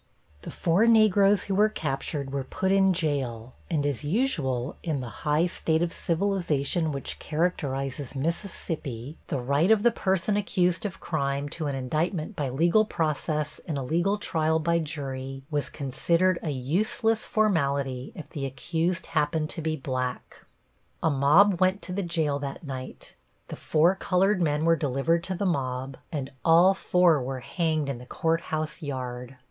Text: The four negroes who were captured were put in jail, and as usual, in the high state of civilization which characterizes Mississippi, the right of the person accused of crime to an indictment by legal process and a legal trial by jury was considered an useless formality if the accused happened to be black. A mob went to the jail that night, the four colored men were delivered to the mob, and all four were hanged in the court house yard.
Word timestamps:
The 0.41 0.49
four 0.49 0.87
negroes 0.87 1.43
who 1.43 1.53
were 1.53 1.69
captured 1.69 2.31
were 2.33 2.43
put 2.43 2.71
in 2.71 2.91
jail, 2.91 3.53
and 3.69 3.85
as 3.85 4.03
usual, 4.03 4.75
in 4.81 4.99
the 4.99 5.21
high 5.29 5.45
state 5.45 5.83
of 5.83 5.93
civilization 5.93 6.91
which 6.91 7.19
characterizes 7.19 8.15
Mississippi, 8.15 9.19
the 9.27 9.37
right 9.37 9.69
of 9.69 9.83
the 9.83 9.91
person 9.91 10.35
accused 10.37 10.87
of 10.87 10.99
crime 10.99 11.49
to 11.49 11.67
an 11.67 11.75
indictment 11.75 12.35
by 12.35 12.49
legal 12.49 12.83
process 12.83 13.61
and 13.67 13.77
a 13.77 13.83
legal 13.83 14.17
trial 14.17 14.57
by 14.57 14.79
jury 14.79 15.43
was 15.51 15.69
considered 15.69 16.39
an 16.41 16.49
useless 16.51 17.27
formality 17.27 18.11
if 18.15 18.27
the 18.27 18.47
accused 18.47 19.05
happened 19.05 19.51
to 19.51 19.61
be 19.61 19.75
black. 19.75 20.37
A 21.03 21.11
mob 21.11 21.59
went 21.61 21.83
to 21.83 21.93
the 21.93 22.01
jail 22.01 22.39
that 22.39 22.63
night, 22.63 23.13
the 23.49 23.55
four 23.55 23.93
colored 23.93 24.41
men 24.41 24.65
were 24.65 24.75
delivered 24.75 25.23
to 25.25 25.35
the 25.35 25.45
mob, 25.45 25.97
and 26.11 26.31
all 26.43 26.73
four 26.73 27.21
were 27.21 27.41
hanged 27.41 27.87
in 27.87 27.99
the 27.99 28.07
court 28.07 28.41
house 28.41 28.81
yard. 28.81 29.35